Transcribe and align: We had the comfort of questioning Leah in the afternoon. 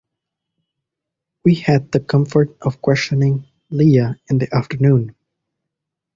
We 1.45 1.53
had 1.53 1.91
the 1.91 1.99
comfort 1.99 2.57
of 2.61 2.81
questioning 2.81 3.45
Leah 3.69 4.19
in 4.31 4.39
the 4.39 4.51
afternoon. 4.51 5.15